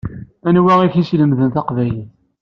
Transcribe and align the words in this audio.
Anwi 0.47 0.73
i 0.85 0.87
k-yeslemden 0.93 1.49
taqbaylit? 1.55 2.09